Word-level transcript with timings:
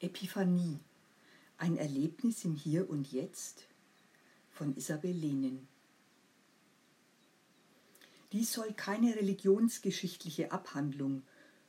Epiphanie. 0.00 0.80
Ein 1.56 1.76
Erlebnis 1.76 2.44
im 2.44 2.56
Hier 2.56 2.90
und 2.90 3.12
Jetzt 3.12 3.68
von 4.50 4.76
Isabel 4.76 5.12
Lehnen. 5.12 5.68
Dies 8.32 8.52
soll 8.52 8.72
keine 8.72 9.14
religionsgeschichtliche 9.14 10.50
Abhandlung 10.50 11.22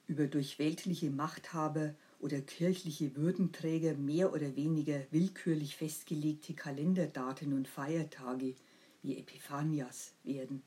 über 0.07 0.25
durch 0.25 0.57
weltliche 0.57 1.11
Machthaber 1.11 1.93
oder 2.19 2.41
kirchliche 2.41 3.15
Würdenträger 3.15 3.93
mehr 3.93 4.33
oder 4.33 4.55
weniger 4.55 5.05
willkürlich 5.11 5.75
festgelegte 5.75 6.55
Kalenderdaten 6.55 7.53
und 7.53 7.67
Feiertage 7.67 8.55
wie 9.03 9.17
Epiphanias 9.17 10.13
werden. 10.23 10.63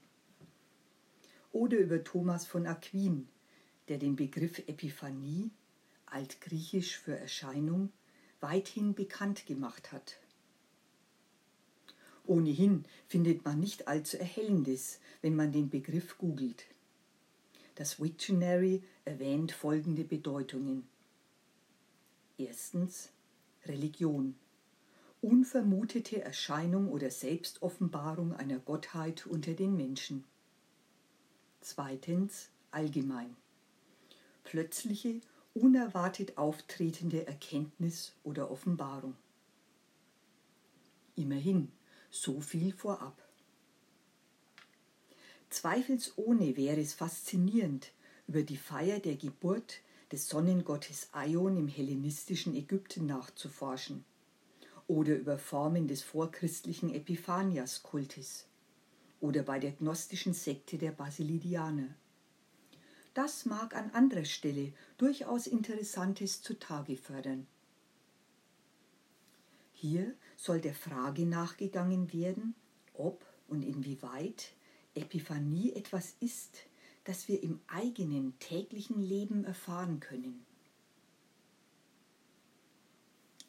Oder 1.51 1.79
über 1.79 2.05
Thomas 2.05 2.47
von 2.47 2.67
Aquin, 2.67 3.27
der 3.89 3.99
den 3.99 4.15
Begriff 4.15 4.61
Epiphanie 4.61 5.51
altgriechisch 6.13 6.99
für 6.99 7.17
Erscheinung, 7.17 7.91
weithin 8.41 8.95
bekannt 8.95 9.47
gemacht 9.47 9.93
hat. 9.93 10.19
Ohnehin 12.25 12.85
findet 13.07 13.45
man 13.45 13.59
nicht 13.59 13.89
allzu 13.89 14.19
Erhellendes, 14.19 15.01
wenn 15.23 15.35
man 15.35 15.51
den 15.51 15.71
Begriff 15.71 16.19
googelt. 16.19 16.67
Das 17.75 18.03
Wiktionary 18.03 18.83
erwähnt 19.05 19.53
folgende 19.53 20.05
Bedeutungen. 20.05 20.87
Erstens 22.37 23.11
Religion. 23.65 24.35
Unvermutete 25.21 26.21
Erscheinung 26.21 26.89
oder 26.89 27.11
Selbstoffenbarung 27.11 28.35
einer 28.35 28.59
Gottheit 28.59 29.27
unter 29.27 29.55
den 29.55 29.77
Menschen. 29.77 30.25
Zweitens 31.61 32.51
allgemein. 32.71 33.35
Plötzliche 34.45 35.21
unerwartet 35.59 36.39
auftretende 36.39 37.27
Erkenntnis 37.27 38.13
oder 38.25 38.51
Offenbarung. 38.51 39.15
Immerhin, 41.17 41.73
so 42.11 42.41
viel 42.41 42.73
vorab. 42.73 43.17
Zweifelsohne 45.51 46.57
wäre 46.57 46.81
es 46.81 46.95
faszinierend, 46.95 47.93
über 48.27 48.43
die 48.43 48.57
Feier 48.57 49.01
der 49.01 49.17
Geburt 49.17 49.81
des 50.13 50.29
Sonnengottes 50.29 51.09
Aion 51.13 51.57
im 51.57 51.69
hellenistischen 51.69 52.55
Ägypten 52.55 53.07
nachzuforschen 53.07 54.05
oder 54.87 55.17
über 55.17 55.39
Formen 55.39 55.89
des 55.89 56.03
vorchristlichen 56.03 56.95
Epiphanias-Kultes 56.95 58.47
oder 59.21 59.43
bei 59.43 59.59
der 59.59 59.73
gnostischen 59.73 60.35
Sekte 60.35 60.79
der 60.79 60.93
Basilidianer. 60.93 61.89
Das 63.19 63.47
mag 63.47 63.75
an 63.75 63.91
anderer 63.95 64.25
Stelle 64.25 64.73
durchaus 64.97 65.49
Interessantes 65.49 66.41
zutage 66.41 66.97
fördern. 66.97 67.49
Hier 69.73 70.15
soll 70.37 70.61
der 70.61 70.73
Frage 70.73 71.27
nachgegangen 71.27 72.13
werden, 72.13 72.55
ob 72.95 73.27
und 73.49 73.65
inwieweit 73.65 74.53
Epiphanie 74.95 75.73
etwas 75.73 76.15
ist, 76.21 76.59
das 77.03 77.27
wir 77.27 77.43
im 77.43 77.59
eigenen 77.67 78.39
täglichen 78.39 79.03
Leben 79.03 79.43
erfahren 79.43 79.99
können. 79.99 80.47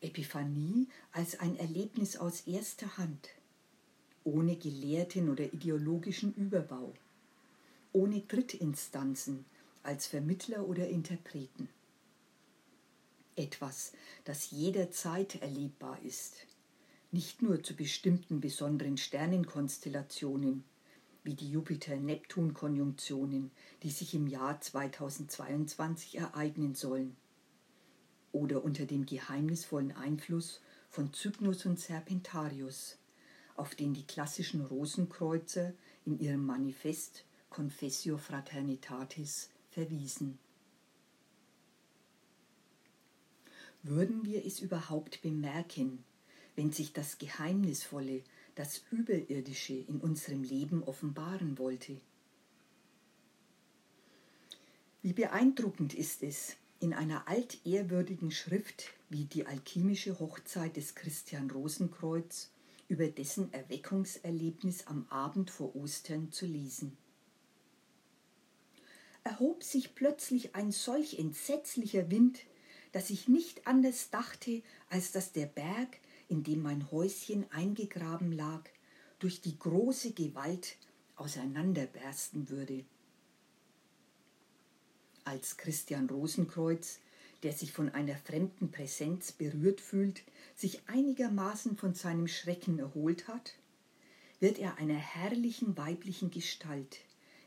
Epiphanie 0.02 0.88
als 1.12 1.40
ein 1.40 1.56
Erlebnis 1.58 2.18
aus 2.18 2.48
erster 2.48 2.98
Hand, 2.98 3.30
ohne 4.24 4.56
gelehrten 4.56 5.30
oder 5.30 5.44
ideologischen 5.54 6.34
Überbau, 6.34 6.92
ohne 7.92 8.22
Drittinstanzen, 8.22 9.46
als 9.84 10.08
Vermittler 10.08 10.68
oder 10.68 10.88
Interpreten. 10.88 11.70
Etwas, 13.36 13.94
das 14.26 14.52
jederzeit 14.52 15.42
erlebbar 15.42 16.00
ist, 16.04 16.46
nicht 17.12 17.42
nur 17.42 17.64
zu 17.64 17.76
bestimmten 17.76 18.40
besonderen 18.40 18.98
Sternenkonstellationen, 18.98 20.64
wie 21.24 21.34
die 21.34 21.50
Jupiter-Neptun-Konjunktionen, 21.52 23.52
die 23.84 23.92
sich 23.92 24.14
im 24.14 24.28
Jahr 24.28 24.62
2022 24.62 26.18
ereignen 26.18 26.76
sollen, 26.76 27.16
oder 28.32 28.64
unter 28.64 28.86
dem 28.86 29.06
geheimnisvollen 29.06 29.96
Einfluss 29.96 30.62
von 30.90 31.14
Cygnus 31.14 31.66
und 31.66 31.80
Serpentarius, 31.80 32.98
auf 33.56 33.76
den 33.76 33.94
die 33.94 34.06
klassischen 34.06 34.66
Rosenkreuzer 34.66 35.74
in 36.06 36.20
ihrem 36.20 36.46
Manifest 36.46 37.26
Confessio 37.50 38.18
Fraternitatis 38.18 39.50
verwiesen. 39.80 40.38
Würden 43.82 44.26
wir 44.26 44.46
es 44.46 44.60
überhaupt 44.60 45.22
bemerken, 45.22 46.04
wenn 46.58 46.74
sich 46.74 46.92
das 46.92 47.18
Geheimnisvolle, 47.18 48.24
das 48.56 48.84
Überirdische 48.92 49.76
in 49.76 50.02
unserem 50.02 50.44
Leben 50.44 50.84
offenbaren 50.84 51.58
wollte? 51.58 52.02
Wie 55.02 55.14
beeindruckend 55.14 55.94
ist 55.94 56.24
es, 56.24 56.58
in 56.82 56.94
einer 56.94 57.30
altehrwürdigen 57.30 58.32
Schrift 58.32 58.90
wie 59.10 59.26
die 59.26 59.46
alchemische 59.46 60.20
Hochzeit 60.20 60.76
des 60.76 60.96
Christian 60.96 61.50
Rosenkreuz 61.50 62.52
über 62.90 63.08
dessen 63.08 63.54
Erweckungserlebnis 63.54 64.88
am 64.88 65.06
Abend 65.10 65.50
vor 65.50 65.74
Ostern 65.74 66.34
zu 66.34 66.46
lesen 66.46 66.98
erhob 69.30 69.64
sich 69.64 69.94
plötzlich 69.94 70.56
ein 70.56 70.72
solch 70.72 71.20
entsetzlicher 71.20 72.10
Wind, 72.10 72.40
dass 72.92 73.12
ich 73.12 73.28
nicht 73.28 73.68
anders 73.68 74.10
dachte, 74.10 74.64
als 74.90 75.12
dass 75.12 75.32
der 75.32 75.46
Berg, 75.46 76.00
in 76.30 76.44
dem 76.44 76.64
mein 76.64 76.90
Häuschen 76.90 77.46
eingegraben 77.52 78.32
lag, 78.32 78.64
durch 79.20 79.40
die 79.42 79.58
große 79.60 80.14
Gewalt 80.14 80.78
auseinanderbersten 81.16 82.50
würde. 82.50 82.86
Als 85.26 85.58
Christian 85.58 86.10
Rosenkreuz, 86.10 87.00
der 87.44 87.54
sich 87.54 87.72
von 87.72 87.90
einer 87.90 88.16
fremden 88.16 88.72
Präsenz 88.72 89.32
berührt 89.32 89.80
fühlt, 89.80 90.24
sich 90.56 90.82
einigermaßen 90.88 91.78
von 91.78 91.94
seinem 91.94 92.28
Schrecken 92.28 92.80
erholt 92.80 93.28
hat, 93.28 93.54
wird 94.40 94.58
er 94.58 94.78
einer 94.78 94.98
herrlichen 94.98 95.78
weiblichen 95.78 96.32
Gestalt, 96.32 97.02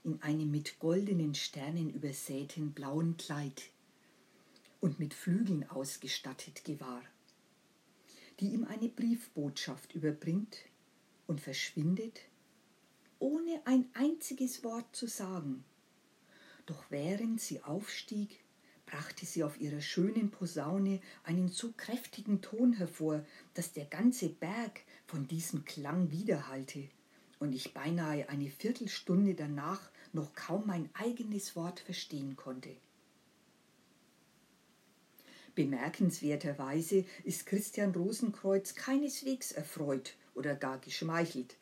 in 0.05 0.21
einem 0.23 0.51
mit 0.51 0.79
goldenen 0.81 1.35
Sternen 1.35 1.91
übersäten 1.91 2.73
blauen 2.73 3.17
Kleid 3.17 3.71
und 4.81 4.99
mit 4.99 5.15
Flügeln 5.15 5.69
ausgestattet 5.71 6.65
gewahr, 6.65 7.03
die 8.41 8.49
ihm 8.49 8.65
eine 8.65 8.89
Briefbotschaft 8.89 9.95
überbringt 9.95 10.59
und 11.29 11.41
verschwindet, 11.41 12.21
ohne 13.21 13.63
ein 13.65 13.89
einziges 13.95 14.65
Wort 14.65 14.97
zu 14.97 15.07
sagen. 15.07 15.65
Doch 16.67 16.85
während 16.91 17.41
sie 17.41 17.63
aufstieg, 17.63 18.41
brachte 18.87 19.25
sie 19.25 19.45
auf 19.45 19.61
ihrer 19.61 19.81
schönen 19.81 20.33
Posaune 20.33 21.01
einen 21.23 21.49
so 21.49 21.73
kräftigen 21.77 22.43
Ton 22.43 22.73
hervor, 22.73 23.25
dass 23.55 23.73
der 23.73 23.85
ganze 23.85 24.29
Berg 24.29 24.81
von 25.07 25.29
diesem 25.29 25.65
Klang 25.65 26.11
widerhallte 26.11 26.89
und 27.43 27.55
ich 27.55 27.75
beinahe 27.75 28.29
eine 28.29 28.51
Viertelstunde 28.51 29.35
danach 29.35 29.92
noch 30.13 30.35
kaum 30.35 30.67
mein 30.67 30.89
eigenes 30.95 31.57
Wort 31.57 31.81
verstehen 31.81 32.37
konnte. 32.37 32.77
Bemerkenswerterweise 35.55 37.05
ist 37.25 37.47
Christian 37.47 37.93
Rosenkreuz 37.93 38.75
keineswegs 38.75 39.53
erfreut 39.53 40.15
oder 40.35 40.55
gar 40.55 40.79
geschmeichelt, 40.79 41.57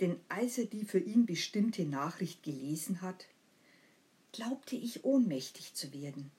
denn 0.00 0.18
als 0.28 0.58
er 0.58 0.64
die 0.66 0.84
für 0.84 0.98
ihn 0.98 1.26
bestimmte 1.26 1.84
Nachricht 1.84 2.42
gelesen 2.42 3.02
hat, 3.02 3.26
glaubte 4.32 4.74
ich 4.74 5.04
ohnmächtig 5.04 5.74
zu 5.74 5.92
werden. 5.92 6.30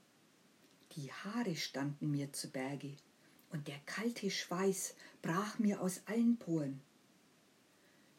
Die 0.95 1.11
Haare 1.11 1.55
standen 1.55 2.11
mir 2.11 2.33
zu 2.33 2.49
Berge, 2.49 2.91
und 3.51 3.67
der 3.67 3.79
kalte 3.85 4.29
Schweiß 4.29 4.95
brach 5.21 5.59
mir 5.59 5.81
aus 5.81 6.01
allen 6.05 6.37
Poren 6.37 6.81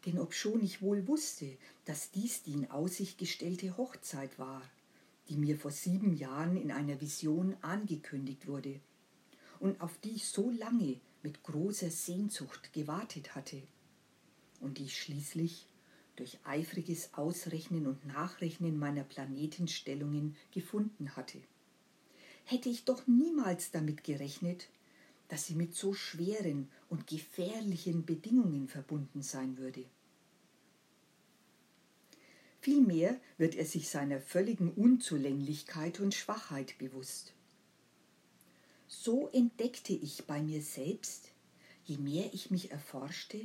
denn 0.04 0.19
obschon 0.19 0.62
ich 0.62 0.82
wohl 0.82 1.06
wusste, 1.06 1.56
dass 1.84 2.10
dies 2.10 2.43
die 2.43 2.52
in 2.52 2.70
Aussicht 2.70 3.19
gestellte 3.19 3.76
Hochzeit 3.76 4.38
war, 4.38 4.62
die 5.28 5.37
mir 5.37 5.56
vor 5.56 5.70
sieben 5.70 6.14
Jahren 6.14 6.56
in 6.56 6.72
einer 6.72 7.00
Vision 7.00 7.56
angekündigt 7.62 8.46
wurde 8.46 8.81
und 9.60 9.81
auf 9.81 9.99
die 9.99 10.10
ich 10.10 10.26
so 10.26 10.50
lange 10.50 11.00
mit 11.22 11.43
großer 11.43 11.90
Sehnsucht 11.90 12.72
gewartet 12.72 13.34
hatte 13.37 13.62
und 14.60 14.78
die 14.78 14.84
ich 14.84 15.00
schließlich 15.00 15.66
durch 16.16 16.38
eifriges 16.44 17.14
Ausrechnen 17.14 17.87
und 17.87 18.05
Nachrechnen 18.06 18.78
meiner 18.78 19.05
Planetenstellungen 19.05 20.37
gefunden 20.52 21.16
hatte. 21.16 21.38
Hätte 22.44 22.69
ich 22.69 22.84
doch 22.84 23.06
niemals 23.06 23.70
damit 23.70 24.05
gerechnet, 24.05 24.69
dass 25.32 25.46
sie 25.46 25.55
mit 25.55 25.75
so 25.75 25.94
schweren 25.94 26.69
und 26.90 27.06
gefährlichen 27.06 28.05
Bedingungen 28.05 28.69
verbunden 28.69 29.23
sein 29.23 29.56
würde. 29.56 29.82
Vielmehr 32.61 33.19
wird 33.38 33.55
er 33.55 33.64
sich 33.64 33.88
seiner 33.88 34.20
völligen 34.20 34.70
Unzulänglichkeit 34.70 36.00
und 36.00 36.14
Schwachheit 36.14 36.76
bewusst. 36.76 37.32
so 38.88 39.29
entdeckte 39.29 39.94
ich 39.94 40.26
bei 40.26 40.43
mir 40.43 40.61
selbst, 40.61 41.31
je 41.87 41.96
mehr 41.96 42.29
ich 42.34 42.50
mich 42.50 42.70
erforschte, 42.70 43.40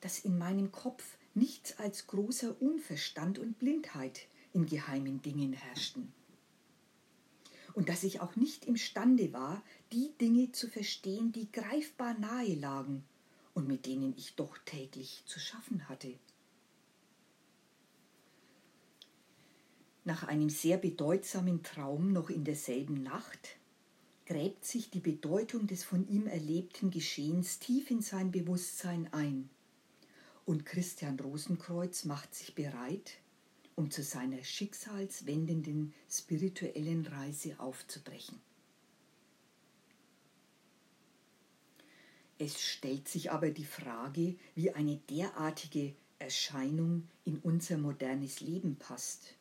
dass 0.00 0.20
in 0.20 0.38
meinem 0.38 0.70
Kopf 0.70 1.18
nichts 1.34 1.76
als 1.80 2.06
großer 2.06 2.62
Unverstand 2.62 3.40
und 3.40 3.58
Blindheit 3.58 4.28
in 4.52 4.64
geheimen 4.64 5.20
Dingen 5.22 5.54
herrschten. 5.54 6.12
Und 7.74 7.88
dass 7.88 8.04
ich 8.04 8.20
auch 8.20 8.36
nicht 8.36 8.64
imstande 8.66 9.32
war, 9.32 9.62
die 9.92 10.12
Dinge 10.20 10.52
zu 10.52 10.68
verstehen, 10.68 11.32
die 11.32 11.50
greifbar 11.50 12.16
nahe 12.18 12.54
lagen 12.54 13.04
und 13.52 13.68
mit 13.68 13.86
denen 13.86 14.14
ich 14.16 14.36
doch 14.36 14.56
täglich 14.64 15.22
zu 15.26 15.40
schaffen 15.40 15.88
hatte. 15.88 16.14
Nach 20.04 20.22
einem 20.24 20.50
sehr 20.50 20.76
bedeutsamen 20.76 21.62
Traum 21.62 22.12
noch 22.12 22.28
in 22.28 22.44
derselben 22.44 23.02
Nacht 23.02 23.56
gräbt 24.26 24.64
sich 24.64 24.90
die 24.90 25.00
Bedeutung 25.00 25.66
des 25.66 25.82
von 25.82 26.06
ihm 26.08 26.26
erlebten 26.26 26.90
Geschehens 26.90 27.58
tief 27.58 27.90
in 27.90 28.02
sein 28.02 28.30
Bewusstsein 28.30 29.12
ein. 29.12 29.48
Und 30.44 30.66
Christian 30.66 31.18
Rosenkreuz 31.18 32.04
macht 32.04 32.34
sich 32.34 32.54
bereit, 32.54 33.18
um 33.76 33.90
zu 33.90 34.02
seiner 34.02 34.42
schicksalswendenden 34.42 35.94
spirituellen 36.10 37.06
Reise 37.06 37.58
aufzubrechen. 37.58 38.40
Es 42.38 42.60
stellt 42.60 43.08
sich 43.08 43.30
aber 43.30 43.50
die 43.50 43.64
Frage, 43.64 44.36
wie 44.54 44.72
eine 44.72 44.96
derartige 45.08 45.94
Erscheinung 46.18 47.08
in 47.24 47.38
unser 47.38 47.78
modernes 47.78 48.40
Leben 48.40 48.76
passt 48.76 49.34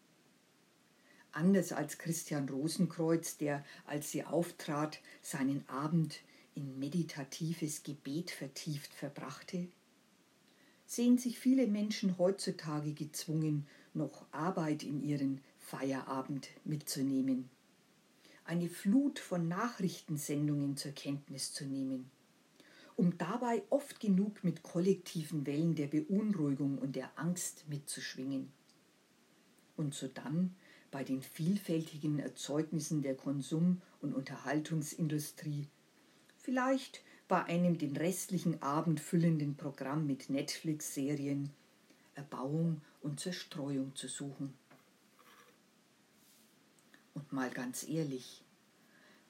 anders 1.33 1.71
als 1.71 1.97
Christian 1.97 2.47
Rosenkreuz, 2.47 3.37
der, 3.37 3.65
als 3.85 4.11
sie 4.11 4.23
auftrat, 4.23 4.99
seinen 5.21 5.67
Abend 5.67 6.19
in 6.55 6.79
meditatives 6.79 7.83
Gebet 7.83 8.31
vertieft 8.31 8.93
verbrachte, 8.93 9.67
sehen 10.85 11.17
sich 11.17 11.39
viele 11.39 11.67
Menschen 11.67 12.17
heutzutage 12.17 12.93
gezwungen, 12.93 13.65
noch 13.93 14.25
Arbeit 14.31 14.83
in 14.83 15.01
ihren 15.01 15.41
Feierabend 15.59 16.49
mitzunehmen, 16.65 17.49
eine 18.45 18.69
Flut 18.69 19.19
von 19.19 19.47
Nachrichtensendungen 19.47 20.75
zur 20.75 20.91
Kenntnis 20.91 21.53
zu 21.53 21.65
nehmen, 21.65 22.09
um 22.95 23.17
dabei 23.17 23.63
oft 23.69 23.99
genug 23.99 24.43
mit 24.43 24.63
kollektiven 24.63 25.45
Wellen 25.45 25.75
der 25.75 25.87
Beunruhigung 25.87 26.77
und 26.77 26.95
der 26.95 27.17
Angst 27.17 27.65
mitzuschwingen. 27.69 28.51
Und 29.75 29.93
sodann 29.93 30.55
bei 30.91 31.03
den 31.03 31.23
vielfältigen 31.23 32.19
Erzeugnissen 32.19 33.01
der 33.01 33.15
Konsum- 33.15 33.81
und 34.01 34.13
Unterhaltungsindustrie, 34.13 35.67
vielleicht 36.37 37.03
bei 37.27 37.43
einem 37.45 37.77
den 37.79 37.97
restlichen 37.97 38.61
Abend 38.61 38.99
füllenden 38.99 39.55
Programm 39.55 40.05
mit 40.05 40.29
Netflix-Serien, 40.29 41.49
Erbauung 42.15 42.81
und 43.01 43.19
Zerstreuung 43.19 43.95
zu 43.95 44.07
suchen. 44.07 44.53
Und 47.13 47.31
mal 47.31 47.49
ganz 47.49 47.87
ehrlich, 47.87 48.43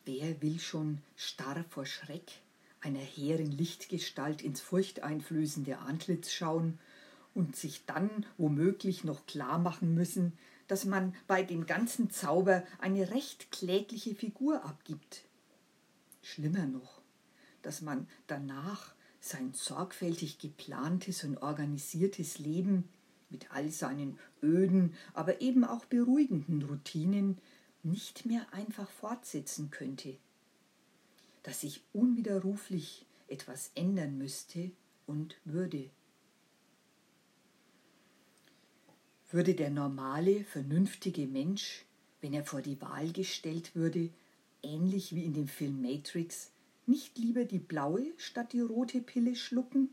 wer 0.05 0.41
will 0.41 0.59
schon 0.59 0.99
starr 1.15 1.63
vor 1.69 1.85
Schreck 1.85 2.31
einer 2.81 2.99
hehren 2.99 3.51
Lichtgestalt 3.51 4.41
ins 4.41 4.61
furchteinflößende 4.61 5.79
Antlitz 5.79 6.31
schauen 6.31 6.79
und 7.33 7.55
sich 7.55 7.85
dann 7.85 8.25
womöglich 8.37 9.03
noch 9.03 9.25
klar 9.25 9.57
machen 9.57 9.93
müssen, 9.93 10.33
dass 10.67 10.85
man 10.85 11.15
bei 11.27 11.43
dem 11.43 11.65
ganzen 11.65 12.09
Zauber 12.09 12.63
eine 12.79 13.11
recht 13.11 13.51
klägliche 13.51 14.15
Figur 14.15 14.63
abgibt. 14.65 15.23
Schlimmer 16.21 16.65
noch, 16.65 17.01
dass 17.61 17.81
man 17.81 18.07
danach 18.27 18.93
sein 19.23 19.53
sorgfältig 19.53 20.37
geplantes 20.37 21.23
und 21.23 21.37
organisiertes 21.37 22.39
Leben 22.39 22.89
mit 23.29 23.49
all 23.51 23.69
seinen 23.69 24.19
öden, 24.41 24.95
aber 25.13 25.39
eben 25.39 25.63
auch 25.63 25.85
beruhigenden 25.85 26.61
Routinen 26.61 27.37
nicht 27.83 28.25
mehr 28.25 28.45
einfach 28.51 28.89
fortsetzen 28.89 29.71
könnte, 29.71 30.17
dass 31.41 31.61
sich 31.61 31.81
unwiderruflich 31.93 33.05
etwas 33.29 33.71
ändern 33.75 34.17
müsste 34.17 34.71
und 35.07 35.37
würde. 35.45 35.89
Würde 39.31 39.55
der 39.55 39.69
normale, 39.69 40.43
vernünftige 40.43 41.27
Mensch, 41.27 41.85
wenn 42.19 42.33
er 42.33 42.43
vor 42.43 42.61
die 42.61 42.79
Wahl 42.81 43.13
gestellt 43.13 43.73
würde, 43.73 44.09
ähnlich 44.61 45.15
wie 45.15 45.23
in 45.23 45.33
dem 45.33 45.47
Film 45.47 45.81
Matrix, 45.81 46.52
nicht 46.85 47.17
lieber 47.17 47.45
die 47.45 47.59
blaue 47.59 48.13
statt 48.17 48.53
die 48.53 48.61
rote 48.61 49.01
Pille 49.01 49.35
schlucken? 49.35 49.89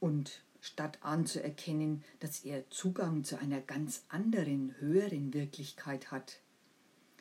Und 0.00 0.42
statt 0.60 0.98
anzuerkennen, 1.02 2.02
dass 2.20 2.44
er 2.44 2.68
Zugang 2.70 3.24
zu 3.24 3.38
einer 3.38 3.60
ganz 3.60 4.04
anderen, 4.08 4.74
höheren 4.78 5.34
Wirklichkeit 5.34 6.10
hat, 6.10 6.40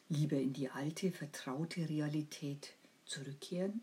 lieber 0.10 0.38
in 0.38 0.54
die 0.54 0.70
alte, 0.70 1.12
vertraute 1.12 1.90
Realität 1.90 2.74
zurückkehren? 3.06 3.82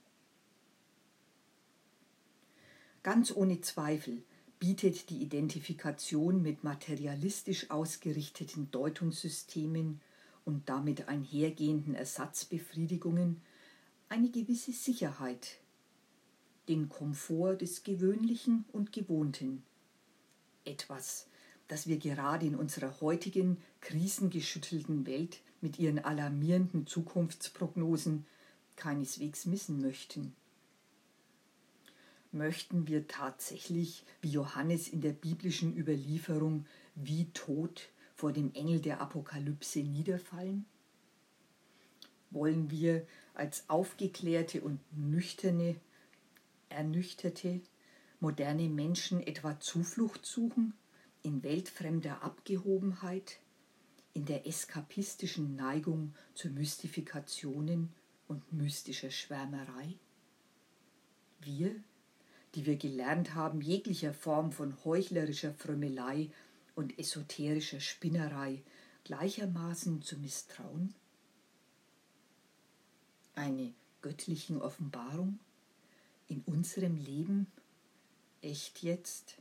Ganz 3.02 3.34
ohne 3.34 3.60
Zweifel 3.60 4.22
bietet 4.58 5.08
die 5.08 5.22
Identifikation 5.22 6.42
mit 6.42 6.64
materialistisch 6.64 7.70
ausgerichteten 7.70 8.70
Deutungssystemen 8.70 10.00
und 10.44 10.68
damit 10.68 11.08
einhergehenden 11.08 11.94
Ersatzbefriedigungen 11.94 13.40
eine 14.10 14.28
gewisse 14.28 14.72
Sicherheit, 14.72 15.56
den 16.68 16.90
Komfort 16.90 17.56
des 17.62 17.82
Gewöhnlichen 17.82 18.66
und 18.72 18.92
Gewohnten. 18.92 19.62
Etwas, 20.66 21.26
das 21.68 21.86
wir 21.86 21.96
gerade 21.96 22.44
in 22.44 22.54
unserer 22.54 23.00
heutigen 23.00 23.56
krisengeschüttelten 23.80 25.06
Welt 25.06 25.40
mit 25.62 25.78
ihren 25.78 25.98
alarmierenden 25.98 26.86
Zukunftsprognosen 26.86 28.26
keineswegs 28.76 29.46
missen 29.46 29.80
möchten 29.80 30.34
möchten 32.32 32.86
wir 32.86 33.08
tatsächlich, 33.08 34.04
wie 34.20 34.30
Johannes 34.30 34.88
in 34.88 35.00
der 35.00 35.12
biblischen 35.12 35.76
Überlieferung, 35.76 36.66
wie 36.94 37.26
tot 37.32 37.88
vor 38.14 38.32
dem 38.32 38.52
Engel 38.54 38.80
der 38.80 39.00
Apokalypse 39.00 39.80
niederfallen? 39.80 40.64
Wollen 42.30 42.70
wir 42.70 43.06
als 43.34 43.68
aufgeklärte 43.68 44.60
und 44.60 44.80
nüchterne, 44.96 45.76
ernüchterte, 46.68 47.60
moderne 48.20 48.68
Menschen 48.68 49.22
etwa 49.26 49.58
Zuflucht 49.60 50.24
suchen 50.24 50.74
in 51.22 51.42
weltfremder 51.42 52.22
Abgehobenheit, 52.22 53.40
in 54.12 54.24
der 54.24 54.46
eskapistischen 54.46 55.56
Neigung 55.56 56.14
zu 56.34 56.48
Mystifikationen 56.48 57.92
und 58.28 58.52
mystischer 58.52 59.10
Schwärmerei? 59.10 59.94
Wir, 61.40 61.74
die 62.54 62.66
wir 62.66 62.76
gelernt 62.76 63.34
haben, 63.34 63.60
jeglicher 63.60 64.12
Form 64.12 64.52
von 64.52 64.76
heuchlerischer 64.84 65.54
Frömmelei 65.54 66.30
und 66.74 66.98
esoterischer 66.98 67.80
Spinnerei 67.80 68.62
gleichermaßen 69.04 70.02
zu 70.02 70.18
misstrauen? 70.18 70.94
Eine 73.40 73.72
göttlichen 74.02 74.60
Offenbarung 74.60 75.38
in 76.28 76.42
unserem 76.44 76.98
Leben 76.98 77.46
echt 78.42 78.82
jetzt? 78.82 79.38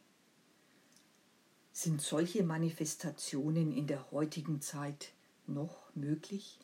Sind 1.74 2.02
solche 2.02 2.46
Manifestationen 2.46 3.74
in 3.74 3.88
der 3.88 4.10
heutigen 4.12 4.62
Zeit 4.62 5.12
noch 5.48 5.94
möglich? 5.96 6.60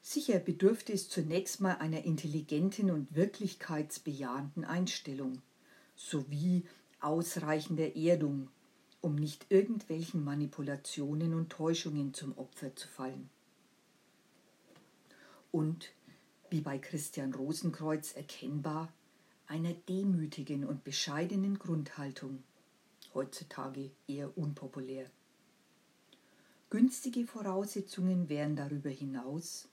Sicher 0.00 0.38
bedürfte 0.38 0.94
es 0.94 1.10
zunächst 1.10 1.60
mal 1.60 1.76
einer 1.76 2.04
intelligenten 2.04 2.90
und 2.90 3.14
wirklichkeitsbejahenden 3.14 4.64
Einstellung 4.64 5.42
sowie 5.96 6.64
ausreichender 7.00 7.94
Erdung, 7.94 8.48
um 9.02 9.16
nicht 9.16 9.44
irgendwelchen 9.50 10.24
Manipulationen 10.24 11.34
und 11.34 11.50
Täuschungen 11.50 12.14
zum 12.14 12.38
Opfer 12.38 12.74
zu 12.74 12.88
fallen. 12.88 13.28
Und, 15.54 15.92
wie 16.50 16.62
bei 16.62 16.78
Christian 16.78 17.32
Rosenkreuz 17.32 18.16
erkennbar, 18.16 18.92
einer 19.46 19.72
demütigen 19.72 20.64
und 20.64 20.82
bescheidenen 20.82 21.60
Grundhaltung, 21.60 22.42
heutzutage 23.14 23.92
eher 24.08 24.36
unpopulär. 24.36 25.08
Günstige 26.70 27.24
Voraussetzungen 27.24 28.28
wären 28.28 28.56
darüber 28.56 28.90
hinaus 28.90 29.68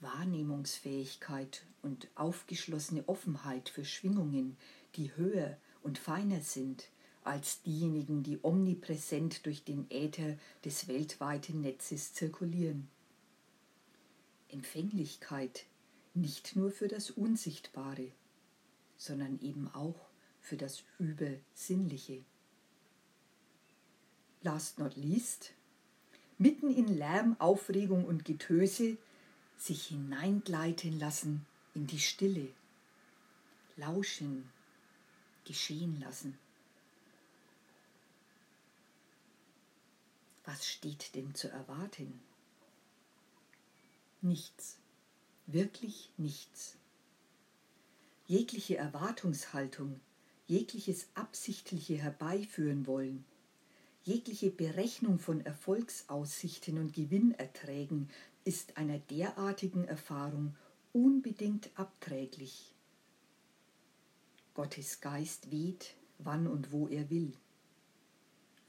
Wahrnehmungsfähigkeit 0.00 1.64
und 1.80 2.08
aufgeschlossene 2.14 3.08
Offenheit 3.08 3.70
für 3.70 3.86
Schwingungen, 3.86 4.58
die 4.96 5.16
höher 5.16 5.56
und 5.82 5.96
feiner 5.96 6.42
sind 6.42 6.90
als 7.24 7.62
diejenigen, 7.62 8.22
die 8.22 8.38
omnipräsent 8.42 9.46
durch 9.46 9.64
den 9.64 9.90
Äther 9.90 10.36
des 10.66 10.88
weltweiten 10.88 11.62
Netzes 11.62 12.12
zirkulieren. 12.12 12.90
Empfänglichkeit 14.56 15.66
nicht 16.14 16.56
nur 16.56 16.70
für 16.70 16.88
das 16.88 17.10
Unsichtbare, 17.10 18.10
sondern 18.96 19.38
eben 19.42 19.68
auch 19.74 20.08
für 20.40 20.56
das 20.56 20.82
Übersinnliche. 20.98 22.24
Last 24.40 24.78
not 24.78 24.96
least, 24.96 25.52
mitten 26.38 26.74
in 26.74 26.88
Lärm, 26.88 27.36
Aufregung 27.38 28.06
und 28.06 28.24
Getöse 28.24 28.96
sich 29.58 29.88
hineingleiten 29.88 30.98
lassen 30.98 31.44
in 31.74 31.86
die 31.86 32.00
Stille, 32.00 32.48
lauschen, 33.76 34.50
geschehen 35.44 36.00
lassen. 36.00 36.38
Was 40.46 40.66
steht 40.66 41.14
denn 41.14 41.34
zu 41.34 41.48
erwarten? 41.48 42.22
Nichts, 44.26 44.78
wirklich 45.46 46.10
nichts. 46.16 46.74
Jegliche 48.26 48.76
Erwartungshaltung, 48.76 50.00
jegliches 50.48 51.06
absichtliche 51.14 51.94
Herbeiführen 51.94 52.88
wollen, 52.88 53.24
jegliche 54.02 54.50
Berechnung 54.50 55.20
von 55.20 55.46
Erfolgsaussichten 55.46 56.76
und 56.78 56.92
Gewinnerträgen 56.92 58.10
ist 58.42 58.76
einer 58.76 58.98
derartigen 58.98 59.84
Erfahrung 59.84 60.56
unbedingt 60.92 61.70
abträglich. 61.76 62.74
Gottes 64.54 65.00
Geist 65.00 65.52
weht, 65.52 65.94
wann 66.18 66.48
und 66.48 66.72
wo 66.72 66.88
er 66.88 67.10
will. 67.10 67.32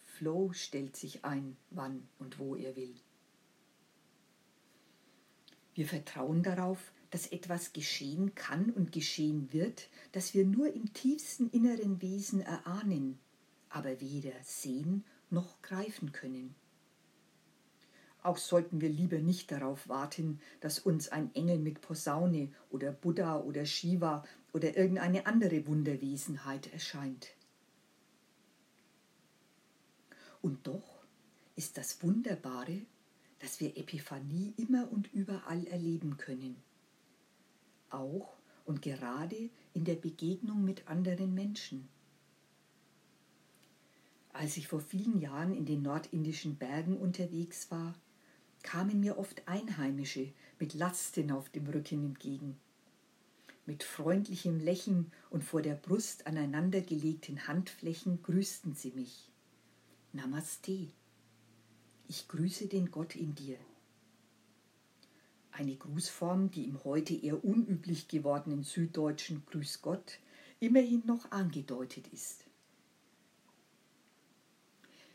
Flow 0.06 0.54
stellt 0.54 0.96
sich 0.96 1.26
ein, 1.26 1.58
wann 1.72 2.08
und 2.20 2.38
wo 2.38 2.56
er 2.56 2.76
will. 2.76 2.94
Wir 5.78 5.86
vertrauen 5.86 6.42
darauf, 6.42 6.92
dass 7.12 7.28
etwas 7.28 7.72
geschehen 7.72 8.34
kann 8.34 8.72
und 8.72 8.92
geschehen 8.92 9.54
wird, 9.54 9.90
das 10.12 10.34
wir 10.34 10.44
nur 10.44 10.74
im 10.74 10.92
tiefsten 10.92 11.52
inneren 11.52 12.02
Wesen 12.02 12.42
erahnen, 12.42 13.20
aber 13.70 14.02
weder 14.02 14.32
sehen 14.42 15.06
noch 15.30 15.62
greifen 15.62 16.14
können. 16.14 16.56
Auch 18.24 18.38
sollten 18.38 18.82
wir 18.82 18.90
lieber 18.90 19.20
nicht 19.20 19.52
darauf 19.52 19.88
warten, 19.88 20.42
dass 20.62 20.80
uns 20.80 21.10
ein 21.10 21.30
Engel 21.36 21.60
mit 21.60 21.82
Posaune 21.82 22.52
oder 22.72 22.92
Buddha 22.92 23.40
oder 23.40 23.64
Shiva 23.68 24.26
oder 24.54 24.76
irgendeine 24.76 25.28
andere 25.28 25.68
Wunderwesenheit 25.68 26.74
erscheint. 26.74 27.36
Und 30.42 30.66
doch 30.66 31.06
ist 31.56 31.78
das 31.78 32.02
Wunderbare, 32.02 32.82
dass 33.40 33.60
wir 33.60 33.78
Epiphanie 33.78 34.54
immer 34.58 34.92
und 34.92 35.14
überall 35.14 35.66
erleben 35.68 36.18
können. 36.18 36.56
Auch 37.90 38.34
und 38.66 38.82
gerade 38.82 39.50
in 39.74 39.86
der 39.86 39.96
Begegnung 39.96 40.64
mit 40.64 40.88
anderen 40.88 41.34
Menschen. 41.34 41.88
Als 44.34 44.58
ich 44.58 44.68
vor 44.68 44.82
vielen 44.82 45.20
Jahren 45.20 45.56
in 45.56 45.66
den 45.66 45.82
nordindischen 45.82 46.58
Bergen 46.58 46.98
unterwegs 46.98 47.72
war, 47.72 47.96
kamen 48.62 49.00
mir 49.00 49.18
oft 49.18 49.48
Einheimische 49.48 50.32
mit 50.60 50.74
Lasten 50.74 51.32
auf 51.32 51.50
dem 51.50 51.68
Rücken 51.68 52.06
entgegen. 52.06 52.58
Mit 53.66 53.84
freundlichem 53.84 54.60
Lächeln 54.60 55.12
und 55.30 55.44
vor 55.44 55.62
der 55.62 55.76
Brust 55.76 56.28
aneinandergelegten 56.28 57.48
Handflächen 57.48 58.22
grüßten 58.22 58.76
sie 58.76 58.92
mich. 58.92 59.30
Namaste. 60.14 60.88
Ich 62.10 62.30
grüße 62.30 62.68
den 62.68 62.90
Gott 62.90 63.16
in 63.16 63.36
dir. 63.36 63.58
Eine 65.52 65.76
Grußform, 65.76 66.52
die 66.52 66.64
im 66.64 66.82
heute 66.86 67.14
eher 67.14 67.44
unüblich 67.44 68.08
gewordenen 68.08 68.64
süddeutschen 68.64 69.46
Grüß 69.48 69.82
Gott 69.82 70.20
immerhin 70.62 71.04
noch 71.06 71.32
angedeutet 71.32 72.08
ist. 72.14 72.46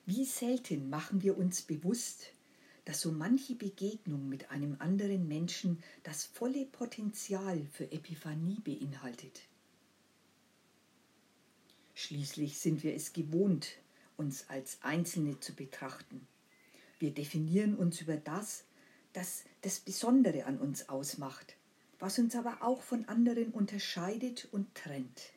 Wie 0.05 0.27
selten 0.27 0.91
machen 0.91 1.23
wir 1.23 1.39
uns 1.39 1.63
bewusst, 1.63 2.33
dass 2.85 3.01
so 3.01 3.11
manche 3.11 3.55
Begegnung 3.55 4.29
mit 4.29 4.51
einem 4.51 4.77
anderen 4.79 5.29
Menschen 5.29 5.83
das 6.03 6.25
volle 6.25 6.67
Potenzial 6.67 7.65
für 7.73 7.91
Epiphanie 7.91 8.59
beinhaltet. 8.61 9.41
Schließlich 11.95 12.59
sind 12.59 12.83
wir 12.83 12.95
es 12.95 13.13
gewohnt, 13.15 13.79
uns 14.19 14.51
als 14.51 14.79
Einzelne 14.83 15.41
zu 15.41 15.55
betrachten. 15.55 16.27
Wir 17.03 17.11
definieren 17.11 17.75
uns 17.75 18.01
über 18.01 18.17
das, 18.17 18.63
das 19.13 19.43
das 19.63 19.81
Besondere 19.81 20.45
an 20.45 20.61
uns 20.61 20.89
ausmacht, 20.89 21.57
was 21.99 22.17
uns 22.21 22.37
aber 22.37 22.63
auch 22.63 22.81
von 22.81 23.09
anderen 23.09 23.51
unterscheidet 23.51 24.47
und 24.53 24.73
trennt. 24.77 25.33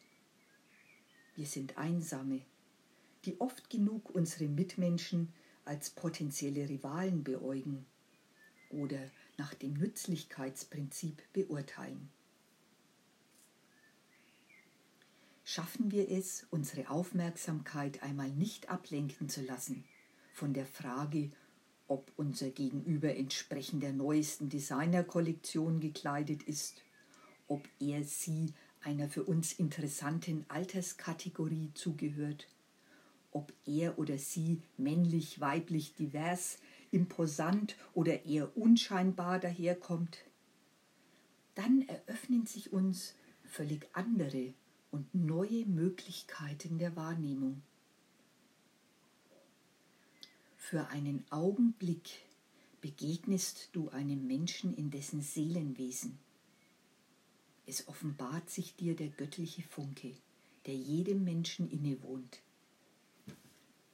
Wir 1.35 1.47
sind 1.47 1.75
Einsame, 1.75 2.41
die 3.25 3.41
oft 3.41 3.71
genug 3.71 4.11
unsere 4.13 4.47
Mitmenschen 4.47 5.33
als 5.63 5.89
potenzielle 5.89 6.69
Rivalen 6.69 7.23
beäugen 7.23 7.87
oder 8.69 8.99
nach 9.37 9.55
dem 9.55 9.73
Nützlichkeitsprinzip 9.73 11.23
beurteilen. 11.33 12.11
Schaffen 15.43 15.91
wir 15.91 16.11
es, 16.11 16.45
unsere 16.51 16.91
Aufmerksamkeit 16.91 18.03
einmal 18.03 18.29
nicht 18.29 18.69
ablenken 18.69 19.29
zu 19.29 19.41
lassen 19.41 19.83
von 20.35 20.53
der 20.53 20.67
Frage, 20.67 21.31
ob 21.87 22.11
unser 22.15 22.49
Gegenüber 22.49 23.15
entsprechend 23.15 23.83
der 23.83 23.93
neuesten 23.93 24.49
Designerkollektion 24.49 25.79
gekleidet 25.79 26.43
ist, 26.43 26.81
ob 27.47 27.67
er 27.79 28.03
sie 28.03 28.53
einer 28.81 29.09
für 29.09 29.23
uns 29.23 29.53
interessanten 29.53 30.45
Alterskategorie 30.47 31.71
zugehört? 31.73 32.47
Ob 33.31 33.51
er 33.65 33.99
oder 33.99 34.17
sie 34.17 34.61
männlich, 34.77 35.39
weiblich, 35.41 35.93
divers, 35.95 36.57
imposant 36.91 37.75
oder 37.93 38.25
eher 38.25 38.55
unscheinbar 38.57 39.39
daherkommt, 39.39 40.19
dann 41.55 41.87
eröffnen 41.87 42.45
sich 42.45 42.71
uns 42.71 43.15
völlig 43.43 43.87
andere 43.93 44.53
und 44.91 45.13
neue 45.13 45.65
Möglichkeiten 45.65 46.77
der 46.77 46.95
Wahrnehmung. 46.95 47.61
Für 50.67 50.87
einen 50.87 51.23
Augenblick 51.29 52.23
begegnest 52.81 53.69
du 53.73 53.89
einem 53.89 54.25
Menschen 54.25 54.75
in 54.75 54.89
dessen 54.89 55.21
Seelenwesen. 55.21 56.17
Es 57.67 57.87
offenbart 57.87 58.49
sich 58.49 58.75
dir 58.75 58.95
der 58.95 59.09
göttliche 59.09 59.61
Funke, 59.61 60.15
der 60.65 60.73
jedem 60.73 61.23
Menschen 61.23 61.69
innewohnt. 61.69 62.39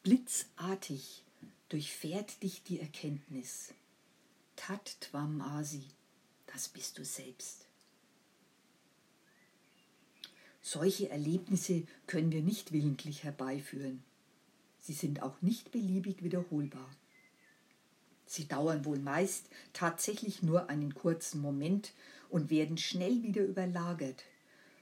Blitzartig 0.04 1.26
durchfährt 1.68 2.42
dich 2.42 2.64
die 2.64 2.80
Erkenntnis. 2.80 3.74
Tat 4.56 4.96
Tvam 5.02 5.42
Asi, 5.42 5.84
das 6.46 6.70
bist 6.70 6.98
du 6.98 7.04
selbst. 7.04 7.66
Solche 10.62 11.10
Erlebnisse 11.10 11.84
können 12.08 12.32
wir 12.32 12.42
nicht 12.42 12.72
willentlich 12.72 13.26
herbeiführen. 13.26 14.06
Sie 14.82 14.94
sind 14.94 15.22
auch 15.22 15.42
nicht 15.42 15.72
beliebig 15.72 16.24
wiederholbar. 16.24 16.90
Sie 18.26 18.48
dauern 18.48 18.84
wohl 18.84 19.00
meist 19.00 19.48
tatsächlich 19.74 20.42
nur 20.42 20.70
einen 20.70 20.94
kurzen 20.94 21.42
Moment 21.42 21.94
und 22.30 22.50
werden 22.50 22.78
schnell 22.78 23.24
wieder 23.24 23.44
überlagert 23.44 24.24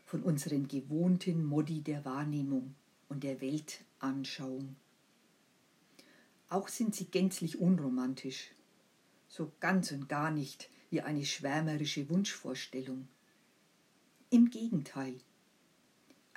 von 0.06 0.24
unseren 0.24 0.68
gewohnten 0.68 1.44
Modi 1.46 1.82
der 1.82 2.06
Wahrnehmung 2.06 2.76
und 3.10 3.24
der 3.24 3.42
Weltanschauung. 3.42 4.76
Auch 6.48 6.68
sind 6.68 6.96
sie 6.96 7.06
gänzlich 7.06 7.60
unromantisch, 7.60 8.52
so 9.28 9.52
ganz 9.60 9.92
und 9.92 10.08
gar 10.10 10.32
nicht 10.32 10.70
wie 10.90 11.02
eine 11.02 11.26
schwärmerische 11.26 12.10
Wunschvorstellung. 12.10 13.08
Im 14.32 14.50
Gegenteil, 14.50 15.16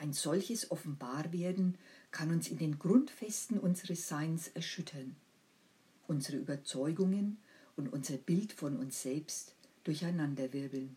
ein 0.03 0.13
solches 0.13 0.71
Offenbarwerden 0.71 1.79
kann 2.11 2.31
uns 2.31 2.49
in 2.49 2.59
den 2.59 2.79
Grundfesten 2.79 3.59
unseres 3.59 4.09
Seins 4.09 4.49
erschüttern, 4.49 5.17
unsere 6.07 6.37
Überzeugungen 6.37 7.39
und 7.77 7.93
unser 7.93 8.19
Bild 8.19 8.53
von 8.53 8.77
uns 8.77 9.01
selbst 9.01 9.55
durcheinanderwirbeln. 9.85 10.97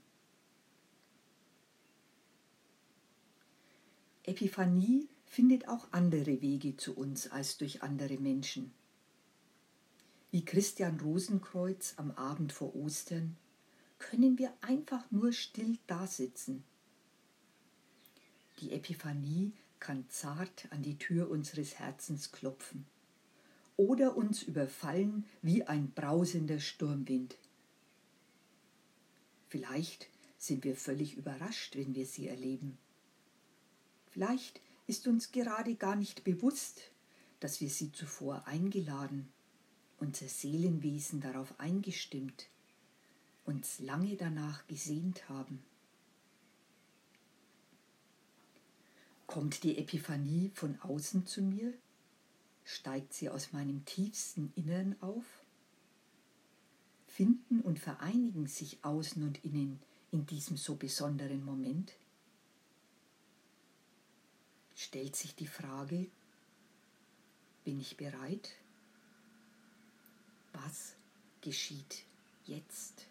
Epiphanie 4.23 5.07
findet 5.25 5.67
auch 5.69 5.87
andere 5.91 6.41
Wege 6.41 6.75
zu 6.75 6.95
uns 6.95 7.31
als 7.31 7.57
durch 7.57 7.83
andere 7.83 8.17
Menschen 8.17 8.73
wie 10.35 10.43
Christian 10.43 10.99
Rosenkreuz 10.99 11.93
am 11.95 12.11
Abend 12.11 12.51
vor 12.51 12.75
Ostern, 12.75 13.37
können 13.99 14.37
wir 14.37 14.51
einfach 14.59 15.09
nur 15.09 15.31
still 15.31 15.77
dasitzen. 15.87 16.65
Die 18.59 18.71
Epiphanie 18.71 19.53
kann 19.79 20.05
zart 20.09 20.67
an 20.71 20.81
die 20.81 20.97
Tür 20.97 21.29
unseres 21.29 21.75
Herzens 21.75 22.31
klopfen 22.31 22.85
oder 23.77 24.15
uns 24.15 24.43
überfallen 24.43 25.25
wie 25.41 25.63
ein 25.63 25.91
brausender 25.91 26.59
Sturmwind. 26.59 27.37
Vielleicht 29.49 30.07
sind 30.37 30.63
wir 30.63 30.75
völlig 30.75 31.15
überrascht, 31.15 31.75
wenn 31.75 31.95
wir 31.95 32.05
sie 32.05 32.27
erleben. 32.27 32.77
Vielleicht 34.11 34.61
ist 34.87 35.07
uns 35.07 35.31
gerade 35.31 35.75
gar 35.75 35.95
nicht 35.95 36.23
bewusst, 36.23 36.91
dass 37.39 37.59
wir 37.59 37.69
sie 37.69 37.91
zuvor 37.91 38.47
eingeladen, 38.47 39.27
unser 39.97 40.27
Seelenwesen 40.27 41.19
darauf 41.19 41.59
eingestimmt, 41.59 42.47
uns 43.45 43.79
lange 43.79 44.15
danach 44.15 44.65
gesehnt 44.67 45.27
haben. 45.29 45.63
Kommt 49.35 49.63
die 49.63 49.77
Epiphanie 49.77 50.49
von 50.53 50.79
außen 50.79 51.27
zu 51.27 51.41
mir? 51.41 51.73
Steigt 52.63 53.13
sie 53.13 53.27
aus 53.29 53.51
meinem 53.51 53.83
tiefsten 53.83 54.53
Innern 54.55 54.95
auf? 55.01 55.25
Finden 57.05 57.59
und 57.59 57.77
vereinigen 57.77 58.47
sich 58.47 58.77
außen 58.81 59.21
und 59.23 59.43
innen 59.43 59.81
in 60.13 60.25
diesem 60.25 60.55
so 60.55 60.75
besonderen 60.75 61.43
Moment? 61.43 61.91
Stellt 64.73 65.17
sich 65.17 65.35
die 65.35 65.47
Frage, 65.47 66.07
bin 67.65 67.81
ich 67.81 67.97
bereit? 67.97 68.53
Was 70.53 70.95
geschieht 71.41 72.05
jetzt? 72.45 73.07